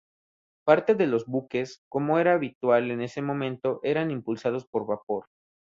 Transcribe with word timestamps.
Parte 0.65 0.95
de 0.95 1.05
los 1.05 1.27
buques, 1.27 1.83
como 1.87 2.17
era 2.17 2.33
habitual 2.33 2.89
en 2.89 3.01
ese 3.01 3.21
momento, 3.21 3.79
eran 3.83 4.09
impulsados 4.09 4.65
por 4.65 4.87
vapor. 4.87 5.27